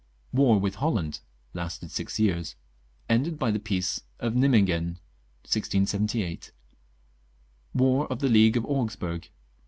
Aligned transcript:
War 0.33 0.59
with 0.59 0.73
Holland 0.81 1.19
(lasted 1.53 1.91
six 1.91 2.19
years). 2.19 2.55
Ended 3.07 3.37
by 3.37 3.51
the 3.51 3.59
Peace 3.59 4.01
of 4.19 4.33
Nimeguen, 4.33 4.97
1678. 5.45 6.51
War 7.75 8.07
of 8.11 8.17
the 8.17 8.27
League 8.29 8.57
of 8.57 8.65
Augsburg. 8.65 9.29